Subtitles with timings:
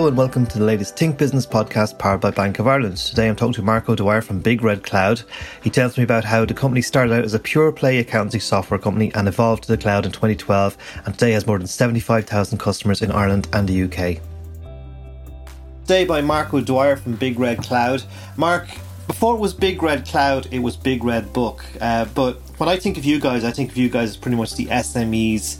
[0.00, 2.96] And welcome to the latest Think Business podcast powered by Bank of Ireland.
[2.96, 5.22] Today I'm talking to Marco Dwyer from Big Red Cloud.
[5.62, 8.80] He tells me about how the company started out as a pure play accountancy software
[8.80, 13.02] company and evolved to the cloud in 2012 and today has more than 75,000 customers
[13.02, 14.22] in Ireland and the UK.
[15.82, 18.02] Today by Marco Dwyer from Big Red Cloud.
[18.38, 18.68] Mark,
[19.06, 21.62] before it was Big Red Cloud, it was Big Red Book.
[21.78, 24.38] Uh, but when I think of you guys, I think of you guys as pretty
[24.38, 25.58] much the SMEs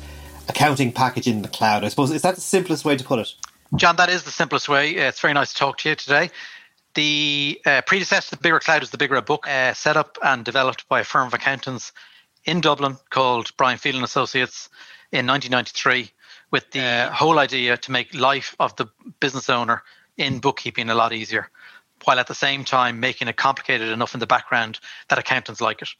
[0.48, 1.84] accounting package in the cloud.
[1.84, 3.34] I suppose is that the simplest way to put it?
[3.76, 4.98] John, that is the simplest way.
[4.98, 6.30] Uh, it's very nice to talk to you today.
[6.94, 9.96] The uh, predecessor to the Big Red Cloud is the Big Red Book, uh, set
[9.96, 11.92] up and developed by a firm of accountants
[12.44, 14.68] in Dublin called Brian Phelan Associates
[15.12, 16.10] in 1993,
[16.50, 18.86] with the uh, whole idea to make life of the
[19.20, 19.84] business owner
[20.16, 21.48] in bookkeeping a lot easier,
[22.04, 25.80] while at the same time making it complicated enough in the background that accountants like
[25.80, 25.90] it.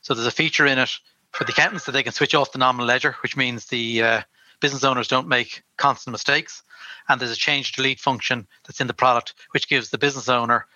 [0.00, 0.90] So there's a feature in it
[1.32, 4.22] for the accountants that they can switch off the nominal ledger, which means the uh,
[4.60, 6.62] business owners don't make constant mistakes.
[7.08, 10.66] And there's a change delete function that's in the product, which gives the business owner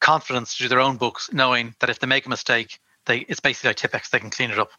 [0.00, 3.40] confidence to do their own books, knowing that if they make a mistake, they it's
[3.40, 4.70] basically like Tipp-Ex, they can clean it up.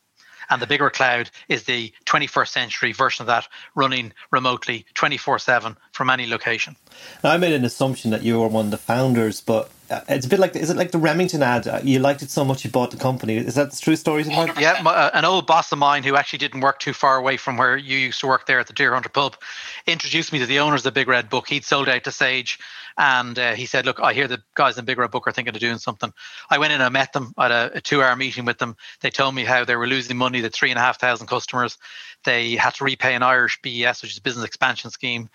[0.50, 5.40] And the Big Red Cloud is the 21st century version of that, running remotely 24
[5.40, 6.76] 7 from any location.
[7.24, 10.40] I made an assumption that you were one of the founders, but it's a bit
[10.40, 11.68] like is it like the Remington ad?
[11.68, 13.38] Uh, you liked it so much you bought the company.
[13.38, 14.24] Is that the true story?
[14.24, 17.38] Yeah, my, uh, an old boss of mine who actually didn't work too far away
[17.38, 19.38] from where you used to work there at the Deerhunter pub
[19.86, 21.48] introduced me to the owners of the Big Red Book.
[21.48, 22.60] He'd sold out to Sage,
[22.98, 25.54] and uh, he said, "Look, I hear the guys in Big Red Book are thinking
[25.54, 26.12] of doing something."
[26.50, 28.76] I went in and met them at a, a two-hour meeting with them.
[29.02, 30.42] They told me how they were losing money.
[30.42, 31.78] That three and a half thousand customers.
[32.26, 35.30] They had to repay an Irish BES, which is a business expansion scheme,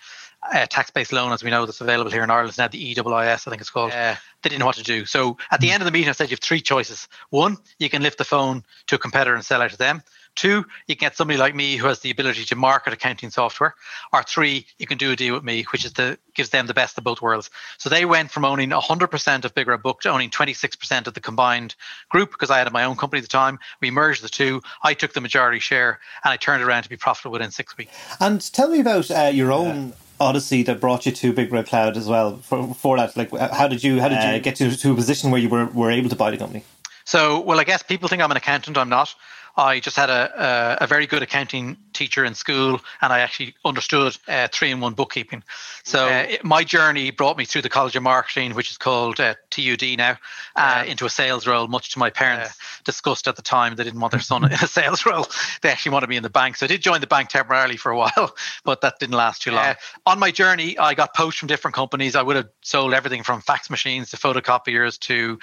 [0.51, 3.49] a tax-based loan, as we know, that's available here in Ireland now, the EIS, I
[3.49, 3.91] think it's called.
[3.91, 5.05] Uh, they didn't know what to do.
[5.05, 7.07] So at the end of the meeting, I said you have three choices.
[7.29, 10.03] One, you can lift the phone to a competitor and sell out to them.
[10.35, 13.75] Two, you can get somebody like me who has the ability to market accounting software.
[14.11, 16.73] Or three, you can do a deal with me, which is the gives them the
[16.73, 17.51] best of both worlds.
[17.77, 21.19] So they went from owning 100% of Big Red Book to owning 26% of the
[21.19, 21.75] combined
[22.09, 23.59] group because I had my own company at the time.
[23.79, 24.61] We merged the two.
[24.81, 27.93] I took the majority share and I turned around to be profitable within six weeks.
[28.19, 31.97] And tell me about uh, your own odyssey that brought you to Big Red Cloud
[31.97, 32.37] as well.
[32.37, 34.95] For, for that, like, how did you how did you uh, get to, to a
[34.95, 36.63] position where you were, were able to buy the company?
[37.05, 38.77] So, well, I guess people think I'm an accountant.
[38.77, 39.13] I'm not.
[39.55, 43.53] I just had a, a, a, very good accounting teacher in school, and I actually
[43.63, 45.43] understood uh, three in one bookkeeping.
[45.83, 49.19] So uh, it, my journey brought me through the College of Marketing, which is called
[49.19, 50.17] uh, TUD now,
[50.55, 51.67] uh, into a sales role.
[51.67, 54.57] Much to my parents' disgust at the time, they didn't want their son in a
[54.67, 55.27] sales role.
[55.61, 56.55] They actually wanted me in the bank.
[56.55, 59.51] So I did join the bank temporarily for a while, but that didn't last too
[59.51, 59.75] long.
[60.07, 62.15] on my journey, I got poached from different companies.
[62.15, 65.37] I would have sold everything from fax machines to photocopiers to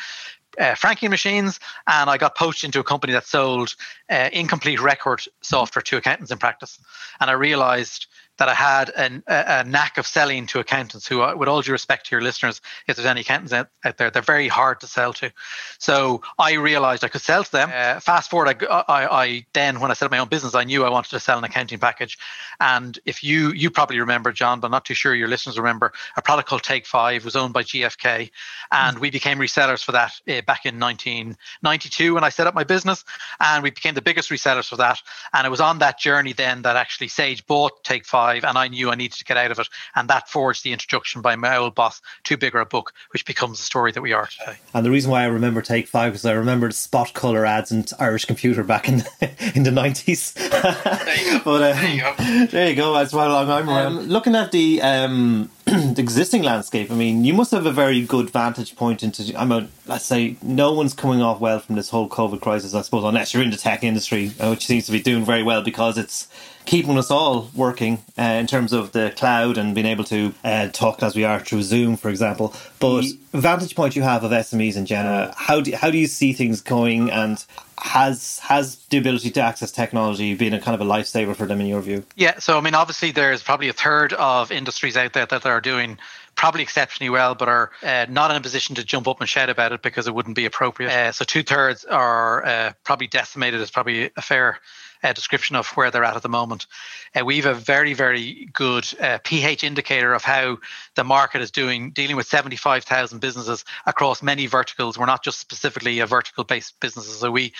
[0.58, 3.74] uh, franking machines, and I got poached into a company that sold
[4.10, 6.78] uh, incomplete record software to accountants in practice.
[7.20, 8.06] And I realized
[8.40, 11.60] that I had an, a, a, knack of selling to accountants who, uh, with all
[11.60, 14.80] due respect to your listeners, if there's any accountants out, out there, they're very hard
[14.80, 15.30] to sell to.
[15.78, 17.70] So I realized I could sell to them.
[17.70, 20.64] Uh, fast forward, I, I, I, then, when I set up my own business, I
[20.64, 22.18] knew I wanted to sell an accounting package.
[22.60, 25.92] And if you, you probably remember, John, but I'm not too sure your listeners remember,
[26.16, 28.30] a product called Take Five was owned by GFK.
[28.72, 32.64] And we became resellers for that uh, back in 1992 when I set up my
[32.64, 33.04] business.
[33.38, 34.98] And we became the biggest resellers for that.
[35.34, 38.58] And it was on that journey then that actually Sage bought Take Five five, and
[38.58, 39.68] I knew I needed to get out of it.
[39.94, 43.58] And that forged the introduction by my old boss to Big Red Book, which becomes
[43.58, 44.58] the story that we are today.
[44.74, 47.72] And the reason why I remember Take Five is I remember the spot color ads
[47.72, 49.02] in Irish Computer back in
[49.54, 50.32] in the nineties.
[50.34, 51.40] there you go.
[51.44, 52.46] but, um, there you go.
[52.46, 52.94] There you go.
[52.94, 53.68] That's how long I'm.
[53.68, 54.80] Um, looking at the.
[54.82, 55.50] Um,
[55.94, 59.32] the existing landscape, I mean, you must have a very good vantage point into.
[59.38, 62.82] I mean, let's say, no one's coming off well from this whole COVID crisis, I
[62.82, 65.62] suppose, unless you're in the tech industry, uh, which seems to be doing very well
[65.62, 66.28] because it's
[66.64, 70.68] keeping us all working uh, in terms of the cloud and being able to uh,
[70.68, 72.54] talk as we are through Zoom, for example.
[72.80, 76.32] But vantage point you have of SMEs in general, how do how do you see
[76.32, 77.44] things going, and
[77.82, 81.60] has has the ability to access technology been a kind of a lifesaver for them
[81.60, 82.04] in your view?
[82.16, 85.60] Yeah, so I mean, obviously, there's probably a third of industries out there that are
[85.60, 85.98] doing
[86.40, 89.50] probably exceptionally well, but are uh, not in a position to jump up and shout
[89.50, 90.90] about it because it wouldn't be appropriate.
[90.90, 93.60] Uh, so two thirds are uh, probably decimated.
[93.60, 94.58] Is probably a fair
[95.02, 96.66] uh, description of where they're at at the moment.
[97.14, 100.56] Uh, we have a very, very good uh, pH indicator of how
[100.94, 104.96] the market is doing, dealing with 75,000 businesses across many verticals.
[104.96, 107.18] We're not just specifically a vertical based businesses.
[107.18, 107.52] So we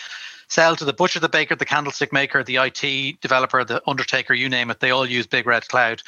[0.50, 4.48] sell to the butcher, the baker, the candlestick maker, the IT developer, the undertaker, you
[4.48, 4.80] name it.
[4.80, 6.02] They all use Big Red Cloud.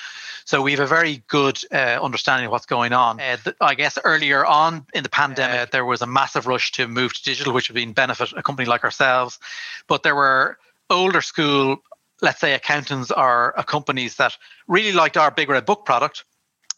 [0.44, 3.20] So we have a very good uh, understanding of what's going on.
[3.20, 6.72] Uh, th- I guess earlier on in the pandemic, uh, there was a massive rush
[6.72, 9.38] to move to digital, which would been benefit a company like ourselves.
[9.86, 10.58] But there were
[10.90, 11.78] older school,
[12.20, 14.36] let's say accountants or uh, companies that
[14.66, 16.24] really liked our Big Red Book product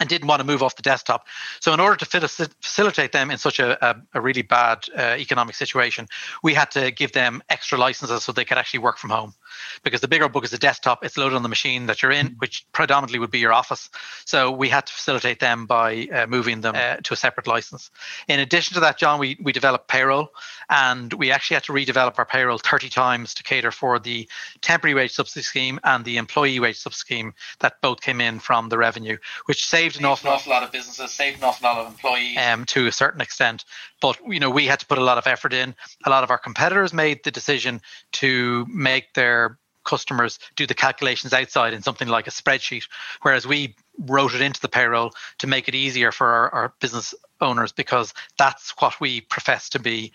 [0.01, 1.27] and didn't want to move off the desktop.
[1.61, 2.29] So, in order to
[2.61, 6.09] facilitate them in such a, a, a really bad uh, economic situation,
[6.43, 9.35] we had to give them extra licenses so they could actually work from home.
[9.83, 12.13] Because the Big Red Book is a desktop, it's loaded on the machine that you're
[12.13, 12.39] in, mm-hmm.
[12.39, 13.89] which predominantly would be your office.
[14.25, 17.91] So, we had to facilitate them by uh, moving them uh, to a separate license.
[18.29, 20.31] In addition to that, John, we, we developed payroll
[20.69, 24.29] and we actually had to redevelop our payroll 30 times to cater for the
[24.61, 28.69] temporary wage subsidy scheme and the employee wage subsidy scheme that both came in from
[28.69, 29.17] the revenue,
[29.47, 32.39] which saved saved an awful, awful lot of businesses, saved an awful lot of employees
[32.39, 33.65] um, to a certain extent.
[34.01, 35.75] But you know, we had to put a lot of effort in.
[36.05, 37.81] A lot of our competitors made the decision
[38.13, 39.44] to make their
[39.85, 42.85] customers do the calculations outside in something like a spreadsheet,
[43.23, 47.15] whereas we wrote it into the payroll to make it easier for our, our business
[47.41, 50.13] owners because that's what we profess to be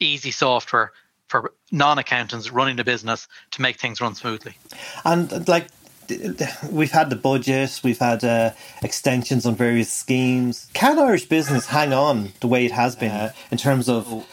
[0.00, 0.92] easy software
[1.28, 4.54] for non-accountants running a business to make things run smoothly.
[5.04, 5.68] And like
[6.70, 8.50] we've had the budget, we've had uh,
[8.82, 10.68] extensions on various schemes.
[10.72, 14.26] Can Irish business hang on the way it has been uh, in terms of,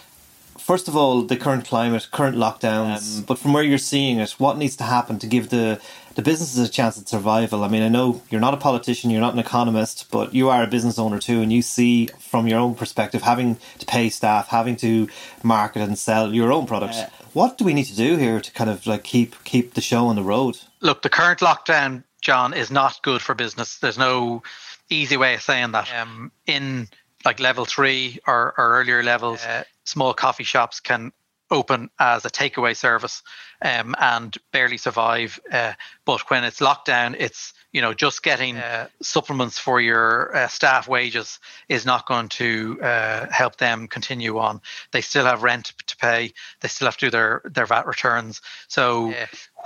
[0.68, 4.32] first of all, the current climate, current lockdowns, um, but from where you're seeing it,
[4.32, 5.80] what needs to happen to give the
[6.16, 7.64] the businesses a chance at survival?
[7.64, 10.64] I mean, I know you're not a politician, you're not an economist, but you are
[10.64, 14.50] a business owner too, and you see from your own perspective having to pay staff,
[14.50, 15.08] having to
[15.42, 16.98] market and sell your own products.
[16.98, 19.82] Uh, what do we need to do here to kind of like keep keep the
[19.82, 20.60] show on the road?
[20.82, 23.78] Look, the current lockdown, John, is not good for business.
[23.80, 24.44] There's no
[24.90, 25.88] easy way of saying that.
[25.94, 26.88] Um, in
[27.26, 31.12] like level three or, or earlier levels, uh, small coffee shops can
[31.50, 33.24] open as a takeaway service
[33.62, 35.40] um, and barely survive.
[35.52, 35.74] Uh,
[36.06, 40.48] but when it's locked down, it's you know just getting uh, supplements for your uh,
[40.48, 41.40] staff wages
[41.70, 44.62] is not going to uh, help them continue on.
[44.92, 46.34] They still have rent to pay.
[46.62, 48.42] They still have to do their their VAT returns.
[48.68, 49.14] So,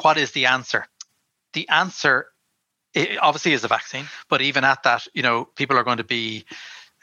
[0.01, 0.85] what is the answer?
[1.53, 2.27] The answer
[3.21, 6.45] obviously is a vaccine, but even at that, you know, people are going to be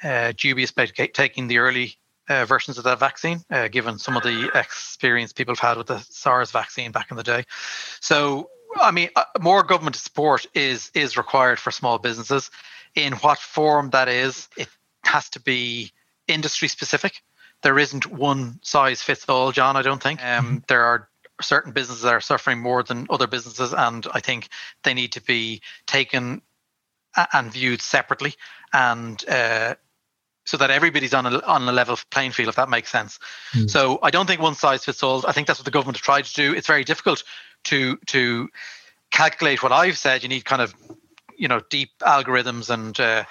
[0.03, 1.97] uh, dubious about taking the early
[2.29, 5.87] uh, versions of that vaccine, uh, given some of the experience people have had with
[5.87, 7.45] the SARS vaccine back in the day.
[8.01, 12.51] So, I mean, uh, more government support is is required for small businesses.
[12.95, 14.69] In what form that is, it
[15.05, 15.93] has to be
[16.27, 17.23] industry specific.
[17.63, 19.77] There isn't one size fits all, John.
[19.77, 20.25] I don't think.
[20.25, 20.57] Um, mm-hmm.
[20.69, 21.09] there are
[21.41, 24.49] certain businesses that are suffering more than other businesses, and I think
[24.83, 26.43] they need to be taken
[27.33, 28.35] and viewed separately.
[28.73, 29.75] And uh,
[30.49, 33.19] so that everybody's on a on a level playing field, if that makes sense.
[33.53, 33.69] Mm.
[33.69, 35.25] So I don't think one size fits all.
[35.27, 36.55] I think that's what the government have tried to do.
[36.55, 37.23] It's very difficult
[37.65, 38.49] to to
[39.11, 40.23] calculate what I've said.
[40.23, 40.75] You need kind of
[41.39, 43.25] you know deep algorithms and, uh,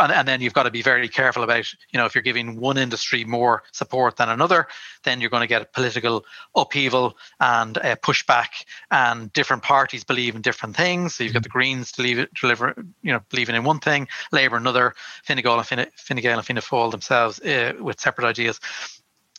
[0.00, 2.60] and and then you've got to be very careful about you know if you're giving
[2.60, 4.66] one industry more support than another
[5.04, 6.24] then you're going to get a political
[6.54, 11.14] upheaval and uh, pushback and different parties believe in different things.
[11.14, 14.56] So you've got the greens to leave deliver you know believing in one thing labor
[14.56, 18.60] another Fine Gael and Fine, Fine Gael and Fianna Fáil themselves uh, with separate ideas.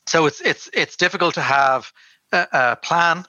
[0.07, 1.91] So it's it's it's difficult to have
[2.31, 3.25] a, a plan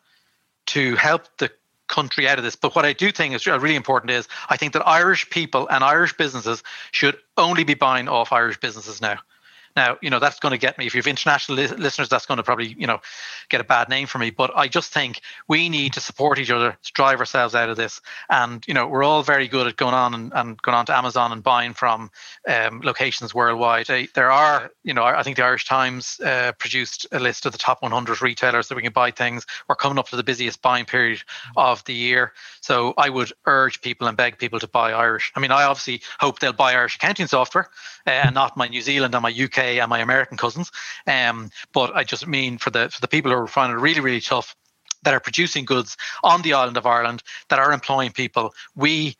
[0.66, 1.50] to help the
[1.88, 2.56] country out of this.
[2.56, 5.69] But what I do think is uh, really important is I think that Irish people
[5.69, 6.62] and Irish businesses
[6.93, 9.19] should only be buying off Irish businesses now.
[9.76, 10.86] Now, you know, that's going to get me.
[10.86, 13.00] If you have international li- listeners, that's going to probably, you know,
[13.50, 14.30] get a bad name for me.
[14.30, 17.76] But I just think we need to support each other to drive ourselves out of
[17.76, 18.00] this.
[18.30, 20.96] And, you know, we're all very good at going on and, and going on to
[20.96, 22.10] Amazon and buying from
[22.48, 23.86] um, locations worldwide.
[24.14, 27.58] there are, you know, I think the Irish Times uh, produced a list of the
[27.58, 29.44] top 100 retailers that we can buy things.
[29.68, 31.22] We're coming up to the busiest buying period
[31.56, 32.32] of the year.
[32.62, 35.32] So I would urge people and beg people to buy Irish.
[35.36, 37.68] I mean, I obviously hope they'll buy Irish accounting software
[38.06, 39.28] uh, and not my New Zealand and my
[39.67, 40.70] UK and my American cousins.
[41.06, 44.01] Um, but I just mean for the for the people who are finding it really
[44.01, 44.55] really tough
[45.03, 48.55] that are producing goods on the island of Ireland that are employing people.
[48.75, 49.17] We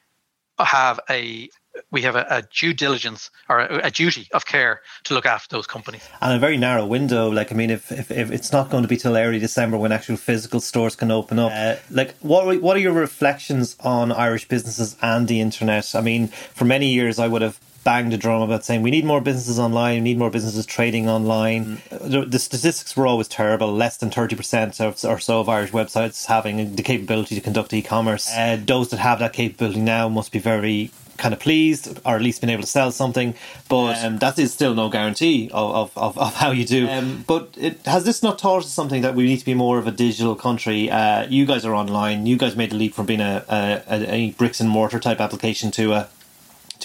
[0.59, 1.49] have a
[1.91, 5.55] we have a, a, due diligence or a, a, duty of care to look after
[5.55, 6.09] those companies.
[6.23, 7.29] And a very narrow window.
[7.29, 9.93] Like, I mean, if, if, if it's not going to be till early December when
[9.93, 14.49] actual physical stores can open up, uh, like, what, what are your reflections on Irish
[14.49, 15.95] businesses and the internet?
[15.95, 19.05] I mean, for many years, I would have banged a drum about saying we need
[19.05, 21.65] more businesses online, we need more businesses trading online.
[21.65, 22.11] Mm.
[22.11, 23.73] The, the, statistics were always terrible.
[23.73, 28.29] Less than 30% or so of Irish websites having the capability to conduct e commerce.
[28.29, 32.23] Uh, those that have that capability now must be very kind of pleased or at
[32.23, 33.35] least been able to sell something
[33.71, 37.55] but um, that is still no guarantee of, of, of how you do um, but
[37.57, 39.91] it, has this not taught us something that we need to be more of a
[39.91, 43.43] digital country uh, you guys are online you guys made the leap from being a,
[43.49, 46.07] a, a bricks and mortar type application to a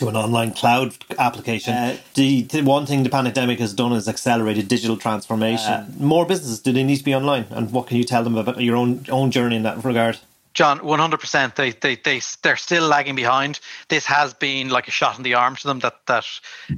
[0.01, 1.74] to an online cloud application.
[1.74, 5.72] Uh, the, the, one thing the pandemic has done is accelerated digital transformation.
[5.72, 8.36] Uh, More businesses do they need to be online, and what can you tell them
[8.36, 10.17] about your own own journey in that regard?
[10.53, 11.55] John, one hundred percent.
[11.55, 13.60] They they they they're still lagging behind.
[13.88, 15.79] This has been like a shot in the arm to them.
[15.79, 16.25] That that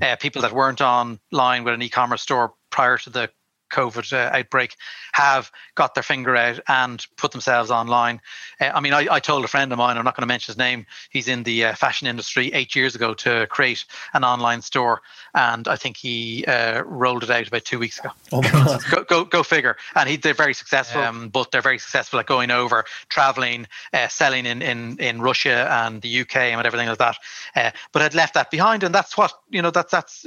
[0.02, 3.30] uh, people that weren't online with an e-commerce store prior to the
[3.74, 4.76] COVID uh, outbreak
[5.14, 8.22] have got their finger out and put themselves online.
[8.62, 10.52] Uh, I mean, I, I, told a friend of mine, I'm not going to mention
[10.52, 14.62] his name, he's in the uh, fashion industry eight years ago to create an online
[14.62, 15.02] store.
[15.34, 18.10] And I think he uh, rolled it out about two weeks ago.
[18.32, 18.82] Oh my God.
[18.92, 19.78] go, go, go figure.
[19.96, 24.08] And he, they're very successful, um, but they're very successful at going over, traveling, uh,
[24.08, 27.18] selling in, in, in Russia and the UK and everything like that.
[27.56, 28.84] Uh, but had left that behind.
[28.84, 30.26] And that's what, you know, that's, that's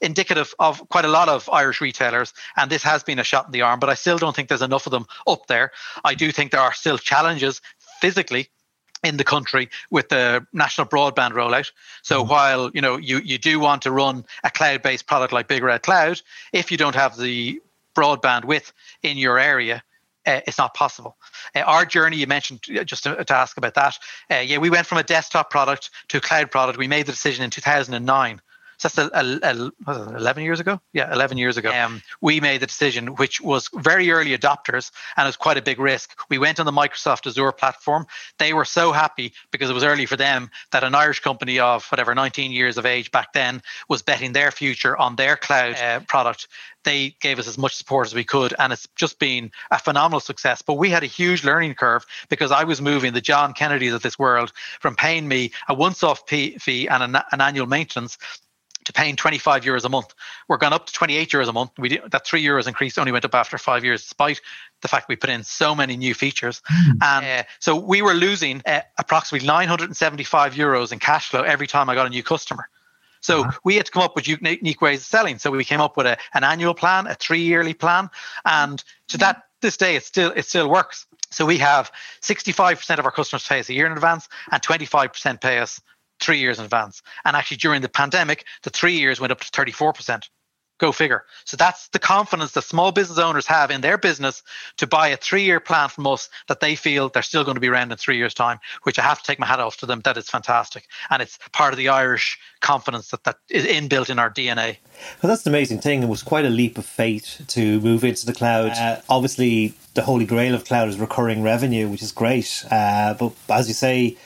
[0.00, 2.34] indicative of quite a lot of Irish retailers.
[2.56, 4.62] And this has been a shot in the arm, but I still don't think there's
[4.62, 5.72] enough of them up there.
[6.04, 7.60] I do think there are still challenges
[8.00, 8.48] physically
[9.04, 11.70] in the country with the national broadband rollout.
[12.02, 12.28] So mm.
[12.28, 15.82] while you know you you do want to run a cloud-based product like Big Red
[15.82, 17.60] Cloud, if you don't have the
[17.94, 19.82] broadband width in your area,
[20.26, 21.16] uh, it's not possible.
[21.54, 23.98] Uh, our journey, you mentioned uh, just to, to ask about that.
[24.30, 26.78] Uh, yeah, we went from a desktop product to a cloud product.
[26.78, 28.40] We made the decision in 2009 so
[28.82, 30.80] that's a, a, a, 11 years ago.
[30.92, 31.70] Yeah, 11 years ago.
[31.70, 35.62] Um, we made the decision, which was very early adopters and it was quite a
[35.62, 36.18] big risk.
[36.28, 38.06] We went on the Microsoft Azure platform.
[38.38, 41.86] They were so happy because it was early for them that an Irish company of
[41.86, 46.00] whatever 19 years of age back then was betting their future on their cloud uh,
[46.00, 46.48] product
[46.84, 50.20] they gave us as much support as we could and it's just been a phenomenal
[50.20, 53.92] success but we had a huge learning curve because i was moving the john kennedys
[53.92, 58.18] of this world from paying me a once-off fee and an, an annual maintenance
[58.84, 60.14] to paying 25 euros a month.
[60.48, 61.70] We're gone up to 28 euros a month.
[61.78, 64.40] We did, that three euros increase only went up after five years, despite
[64.80, 66.62] the fact we put in so many new features.
[66.70, 66.92] Mm.
[67.02, 71.88] And uh, so we were losing uh, approximately 975 euros in cash flow every time
[71.88, 72.68] I got a new customer.
[73.20, 73.58] So uh-huh.
[73.64, 75.38] we had to come up with unique ways of selling.
[75.38, 78.10] So we came up with a, an annual plan, a three yearly plan,
[78.44, 81.06] and to that this day it still it still works.
[81.30, 85.40] So we have 65% of our customers pay us a year in advance, and 25%
[85.40, 85.80] pay us
[86.22, 87.02] three years in advance.
[87.24, 90.22] And actually, during the pandemic, the three years went up to 34%.
[90.78, 91.24] Go figure.
[91.44, 94.42] So that's the confidence that small business owners have in their business
[94.78, 97.60] to buy a three year plan from us that they feel they're still going to
[97.60, 99.86] be around in three years' time, which I have to take my hat off to
[99.86, 100.00] them.
[100.00, 100.88] That is fantastic.
[101.08, 104.78] And it's part of the Irish confidence that, that is inbuilt in our DNA.
[105.22, 106.02] Well, that's the amazing thing.
[106.02, 108.72] It was quite a leap of faith to move into the cloud.
[108.72, 112.64] Uh, obviously, the holy grail of cloud is recurring revenue, which is great.
[112.70, 114.16] Uh, but as you say,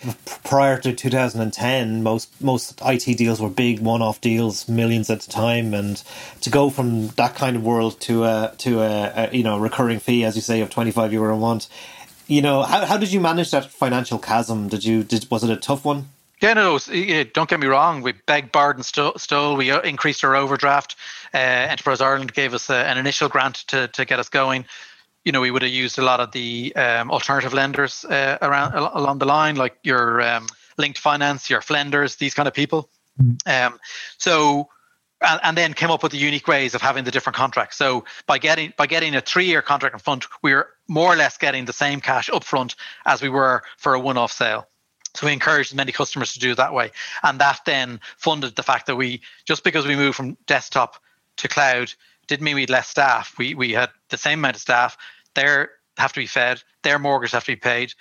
[0.45, 5.75] prior to 2010, most most IT deals were big one-off deals, millions at a time,
[5.75, 6.03] and
[6.41, 9.99] to go from that kind of world to a to a, a you know recurring
[9.99, 11.69] fee, as you say, of 25 euro a month.
[12.29, 14.69] You know, how, how did you manage that financial chasm?
[14.69, 16.09] Did you did was it a tough one?
[16.41, 16.79] Yeah, no,
[17.33, 18.03] don't get me wrong.
[18.03, 19.57] We begged, barred, and stole.
[19.57, 20.95] We uh, increased our overdraft.
[21.33, 24.67] Uh, Enterprise Ireland gave us a, uh, an initial grant to, to get us going.
[25.26, 28.75] You know, we would have used a lot of the um, alternative lenders uh, around
[28.75, 30.47] along the line, like your um,
[30.78, 32.88] Linked Finance, your Flenders, these kind of people.
[33.21, 33.66] Mm.
[33.66, 33.80] Um,
[34.18, 34.68] so,
[35.21, 37.76] and, and, then came up with the unique ways of having the different contracts.
[37.76, 41.37] So by getting by getting a three-year contract in front, we we're more or less
[41.37, 44.68] getting the same cash upfront as we were for a one-off sale.
[45.16, 46.92] So we encouraged many customers to do it that way.
[47.25, 50.97] And that then funded the fact that we, just because we moved from desktop
[51.38, 51.92] to cloud,
[52.26, 53.35] didn't mean we had less staff.
[53.38, 54.97] We, we had the same amount of staff.
[55.37, 55.66] They
[56.02, 57.93] have to be fed, their mortgage have to be paid,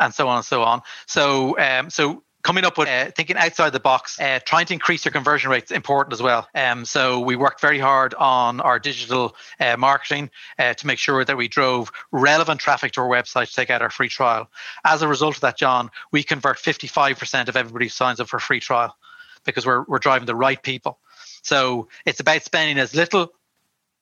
[0.00, 0.82] and so on and so on.
[1.06, 5.04] So, um, so coming up with uh, thinking outside the box, uh, trying to increase
[5.04, 6.48] your conversion rates is important as well.
[6.54, 11.24] Um, so we worked very hard on our digital uh, marketing uh, to make sure
[11.24, 14.50] that we drove relevant traffic to our website to take out our free trial.
[14.84, 18.36] As a result of that, John, we convert 55% of everybody who signs up for
[18.36, 18.96] a free trial
[19.44, 20.98] because we're, we're driving the right people.
[21.42, 23.32] So it's about spending as little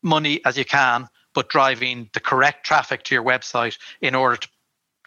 [0.02, 4.48] money as you can, but driving the correct traffic to your website in order to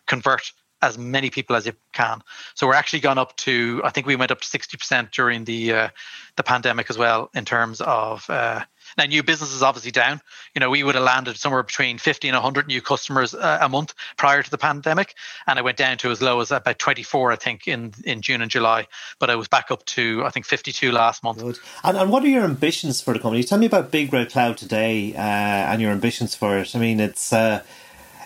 [0.08, 2.22] convert as many people as you can.
[2.56, 5.46] So we're actually gone up to I think we went up to sixty percent during
[5.46, 5.90] the uh,
[6.36, 8.64] the pandemic as well in terms of uh,
[8.98, 10.22] now new business is obviously down.
[10.56, 13.70] You know we would have landed somewhere between fifty and hundred new customers uh, a
[13.70, 15.16] month prior to the pandemic,
[15.48, 18.22] and it went down to as low as about twenty four I think in in
[18.22, 18.88] June and July.
[19.20, 21.40] But I was back up to I think fifty two last month.
[21.40, 21.60] Good.
[21.84, 23.44] And, and what are your ambitions for the company?
[23.44, 26.76] Tell me about Big Red Cloud today uh, and your ambitions for it.
[26.76, 27.64] I mean it's uh,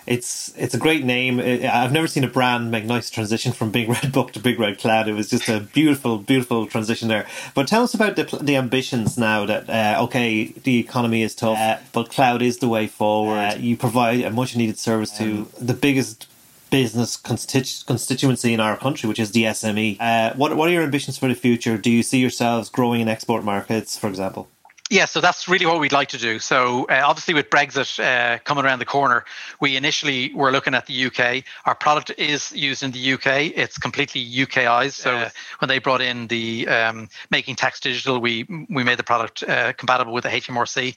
[0.06, 1.40] it's it's a great name.
[1.40, 4.78] I've never seen a brand make nice transition from Big Red Book to Big Red
[4.78, 5.08] Cloud.
[5.08, 7.26] It was just a beautiful, beautiful transition there.
[7.54, 9.46] But tell us about the, the ambitions now.
[9.46, 13.38] That uh, okay, the economy is tough, uh, but cloud is the way forward.
[13.38, 16.26] Uh, you provide a much needed service to um, the biggest
[16.70, 19.96] business constitu- constituency in our country, which is the SME.
[20.00, 21.78] Uh, what what are your ambitions for the future?
[21.78, 24.48] Do you see yourselves growing in export markets, for example?
[24.90, 26.38] Yeah, so that's really what we'd like to do.
[26.38, 29.24] So uh, obviously, with Brexit uh, coming around the corner,
[29.58, 31.42] we initially were looking at the UK.
[31.64, 33.52] Our product is used in the UK.
[33.56, 34.92] It's completely UKized.
[34.92, 39.04] So uh, when they brought in the um, making tax digital, we we made the
[39.04, 40.96] product uh, compatible with the HMRC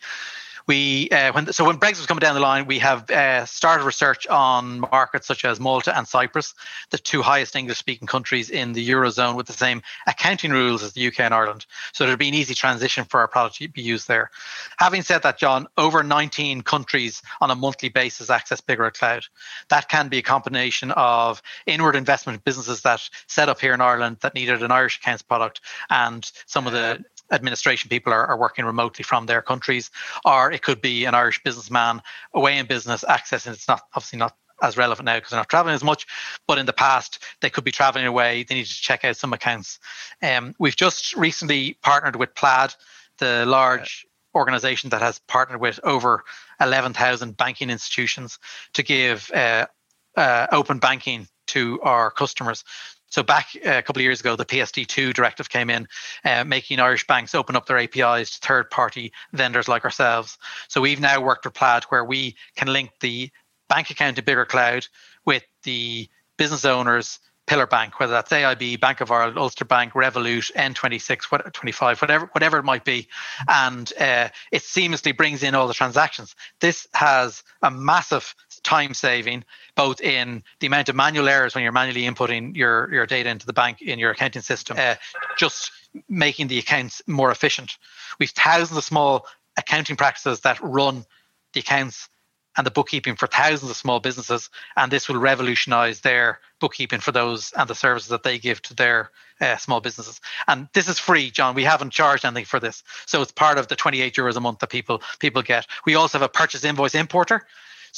[0.68, 3.86] we uh, when so when Brexit was coming down the line, we have uh, started
[3.86, 6.54] research on markets such as Malta and Cyprus,
[6.90, 11.08] the two highest English-speaking countries in the eurozone, with the same accounting rules as the
[11.08, 11.66] UK and Ireland.
[11.94, 14.30] So it'd be an easy transition for our product to be used there.
[14.78, 19.24] Having said that, John, over 19 countries on a monthly basis access Big Red Cloud.
[19.70, 24.18] That can be a combination of inward investment businesses that set up here in Ireland
[24.22, 28.66] that needed an Irish accounts product, and some of the administration people are, are working
[28.66, 29.92] remotely from their countries,
[30.26, 32.02] or it could be an Irish businessman
[32.34, 33.54] away in business accessing.
[33.54, 36.08] It's not obviously not as relevant now because they're not traveling as much.
[36.48, 38.44] But in the past, they could be traveling away.
[38.44, 39.80] They need to check out some accounts.
[40.22, 42.74] Um, we've just recently partnered with Plaid,
[43.20, 44.06] the large
[44.36, 46.24] organization that has partnered with over
[46.62, 48.40] 11,000 banking institutions
[48.74, 49.68] to give uh,
[50.16, 52.64] uh, open banking to our customers.
[53.10, 55.88] So back uh, a couple of years ago, the PSD2 directive came in,
[56.26, 60.38] uh, making Irish banks open up their APIs to third-party vendors like ourselves.
[60.68, 63.32] So we've now worked with Plaid, where we can link the
[63.70, 64.88] bank account to Big Red Cloud
[65.26, 70.52] with the business owners pillar bank, whether that's AIB, Bank of Ireland, Ulster Bank, Revolut,
[70.54, 73.08] N26, what, 25, whatever, whatever it might be,
[73.48, 76.36] and uh, it seamlessly brings in all the transactions.
[76.60, 78.36] This has a massive
[78.68, 79.46] time saving,
[79.76, 83.46] both in the amount of manual errors when you're manually inputting your, your data into
[83.46, 84.96] the bank in your accounting system, uh,
[85.38, 85.72] just
[86.10, 87.78] making the accounts more efficient.
[88.20, 91.06] We've thousands of small accounting practices that run
[91.54, 92.10] the accounts
[92.58, 97.14] and the bookkeeping for thousands of small businesses, and this will revolutionize their bookkeeping for
[97.14, 100.20] those and the services that they give to their uh, small businesses.
[100.48, 101.56] And this is free, John.
[101.56, 104.60] We haven't charged anything for this, so it's part of the 28 euros a month
[104.60, 105.68] that people people get.
[105.86, 107.46] We also have a purchase invoice importer,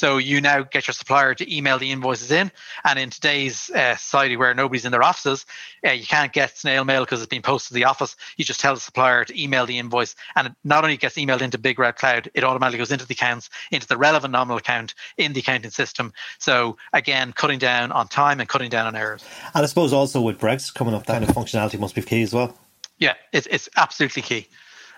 [0.00, 2.50] so you now get your supplier to email the invoices in.
[2.86, 5.44] And in today's uh, society where nobody's in their offices,
[5.86, 8.16] uh, you can't get snail mail because it's been posted to the office.
[8.38, 11.42] You just tell the supplier to email the invoice, and it not only gets emailed
[11.42, 14.94] into Big Red Cloud, it automatically goes into the accounts, into the relevant nominal account
[15.18, 16.14] in the accounting system.
[16.38, 19.22] So again, cutting down on time and cutting down on errors.
[19.54, 22.22] And I suppose also with Brexit coming up, that kind of functionality must be key
[22.22, 22.56] as well.
[22.96, 24.48] Yeah, it's, it's absolutely key.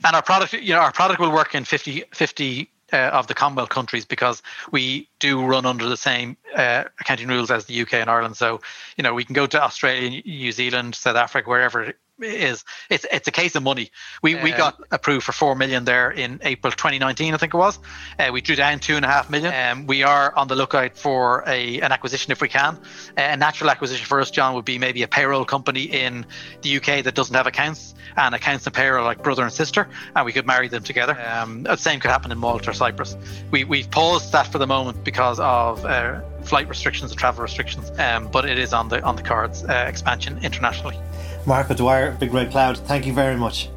[0.05, 3.35] And our product, you know, our product will work in 50, 50 uh, of the
[3.35, 7.95] Commonwealth countries because we do run under the same uh, accounting rules as the UK
[7.95, 8.37] and Ireland.
[8.37, 8.61] So,
[8.97, 13.29] you know, we can go to Australia, New Zealand, South Africa, wherever is it's it's
[13.29, 13.91] a case of money.
[14.23, 17.79] We we got approved for four million there in April 2019, I think it was.
[18.19, 19.53] Uh, we drew down two and a half million.
[19.55, 22.77] Um, we are on the lookout for a an acquisition if we can.
[23.17, 26.27] Uh, a natural acquisition for us, John, would be maybe a payroll company in
[26.63, 30.27] the UK that doesn't have accounts and accounts and payroll like brother and sister, and
[30.27, 31.19] we could marry them together.
[31.21, 33.17] Um, the same could happen in Malta or Cyprus.
[33.51, 35.85] We we've paused that for the moment because of.
[35.85, 39.65] Uh, flight restrictions and travel restrictions, um, but it is on the on the cards
[39.65, 40.99] uh, expansion internationally.
[41.45, 43.69] Marco Dwyer, Big Red Cloud, thank you very much.